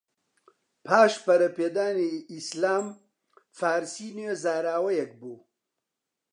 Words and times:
پاش 0.85 1.13
پەرەپێدانی 1.25 2.15
ئیسلام، 2.31 2.85
فارسی 3.57 4.09
نوێ 4.17 4.31
زاراوەیەک 4.43 5.11
بوو 5.19 5.37